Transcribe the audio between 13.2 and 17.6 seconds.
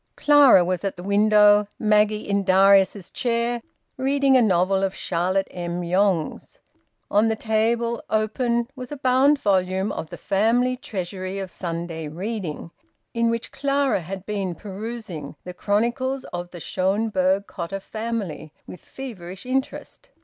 which Clara had been perusing "The Chronicles of the Schonberg